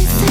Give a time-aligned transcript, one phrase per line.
[0.00, 0.29] you say